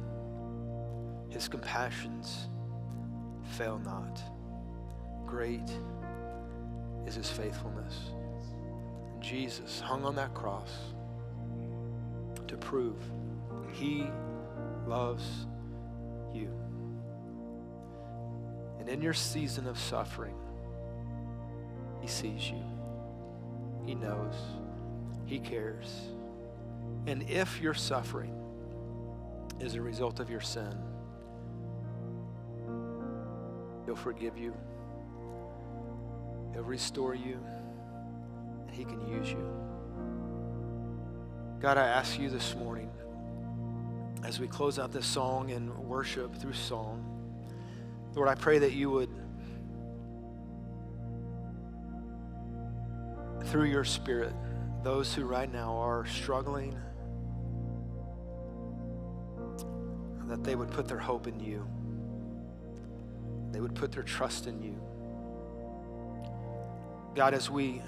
[1.32, 2.50] His compassions
[3.58, 4.22] fail not.
[5.26, 5.72] Great
[7.08, 8.12] is his faithfulness.
[9.22, 10.70] Jesus hung on that cross
[12.48, 12.98] to prove
[13.72, 14.06] he
[14.86, 15.24] loves
[16.34, 16.50] you.
[18.80, 20.36] And in your season of suffering,
[22.02, 22.64] he sees you.
[23.86, 24.34] He knows.
[25.26, 26.10] He cares.
[27.08, 28.36] And if your suffering
[29.62, 30.76] is a result of your sin,
[33.92, 34.54] He'll forgive you,
[36.54, 37.38] He'll restore you,
[38.66, 39.46] and He can use you.
[41.60, 42.90] God, I ask you this morning,
[44.24, 47.04] as we close out this song and worship through song,
[48.16, 49.10] Lord, I pray that you would,
[53.48, 54.32] through your Spirit,
[54.84, 56.80] those who right now are struggling,
[60.30, 61.68] that they would put their hope in you.
[63.52, 64.76] They would put their trust in you.
[67.16, 67.82] God, as we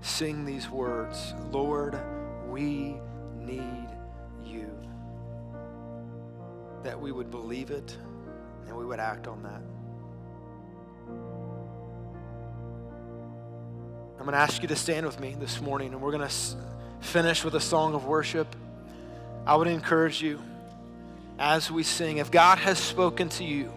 [0.00, 2.00] sing these words, Lord,
[2.46, 2.96] we
[3.36, 3.88] need
[4.44, 4.70] you,
[6.84, 7.96] that we would believe it
[8.66, 9.62] and we would act on that.
[14.18, 16.34] I'm going to ask you to stand with me this morning, and we're going to
[17.00, 18.54] finish with a song of worship.
[19.46, 20.40] I would encourage you
[21.38, 23.72] as we sing, if God has spoken to you,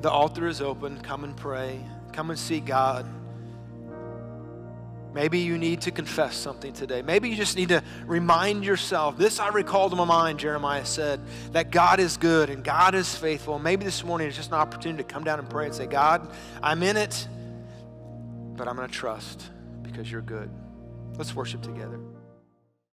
[0.00, 1.00] the altar is open.
[1.00, 1.84] Come and pray.
[2.12, 3.06] Come and see God.
[5.14, 7.02] Maybe you need to confess something today.
[7.02, 9.16] Maybe you just need to remind yourself.
[9.16, 11.20] This I recall to my mind, Jeremiah said,
[11.52, 13.58] that God is good and God is faithful.
[13.58, 16.30] Maybe this morning is just an opportunity to come down and pray and say, God,
[16.62, 17.26] I'm in it
[18.58, 19.50] but I'm going to trust
[19.82, 20.50] because you're good.
[21.16, 21.98] Let's worship together.